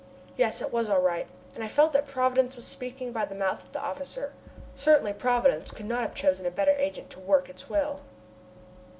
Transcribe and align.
Yes, 0.35 0.63
it 0.63 0.73
was 0.73 0.89
all 0.89 0.99
right, 0.99 1.27
and 1.53 1.63
I 1.63 1.67
felt 1.67 1.93
that 1.93 2.07
Providence 2.07 2.55
was 2.55 2.65
speaking 2.65 3.11
by 3.11 3.23
the 3.23 3.35
mouth 3.35 3.63
of 3.65 3.71
the 3.71 3.79
officer. 3.83 4.33
Certainly 4.73 5.13
Providence 5.13 5.69
could 5.69 5.85
not 5.85 6.01
have 6.01 6.15
chosen 6.15 6.43
a 6.47 6.49
better 6.49 6.71
agent 6.75 7.11
to 7.11 7.19
work 7.19 7.49
its 7.49 7.69
will. 7.69 7.99